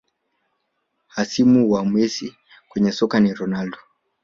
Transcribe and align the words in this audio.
Hasimu 1.07 1.71
wa 1.71 1.85
Messi 1.85 2.35
kwenye 2.69 2.91
soka 2.91 3.19
ni 3.19 3.33
Ronaldo 3.33 3.77